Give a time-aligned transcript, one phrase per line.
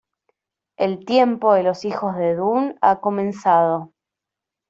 [0.79, 3.93] El tiempo de los Hijos de Dune ha comenzado.